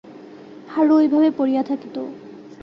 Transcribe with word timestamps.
হারু 0.67 0.93
ওইভাবে 0.95 1.29
পড়িয়া 1.31 1.63
থাকিত। 1.63 1.95